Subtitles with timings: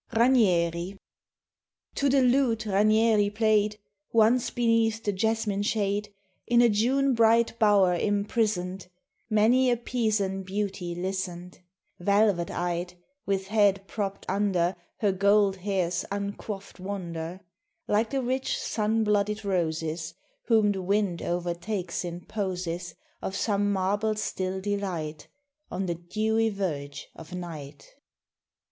[0.13, 0.97] RANIERI.
[1.93, 3.77] TO the lute Ranieri played,
[4.11, 6.11] Once beneath the jasmine shade
[6.47, 8.87] In a June bright bower imprisoned,
[9.29, 11.59] Many a Pisan beauty listened,
[11.99, 12.95] Velvet eyed,
[13.27, 17.41] with head propped under Her gold hair's uncoifed wonder;
[17.87, 20.15] Like the rich sun blooded roses
[20.45, 25.27] Whom the wind o'ertakes in poses Of some marble still delight,
[25.69, 27.93] On the dewy verge of night.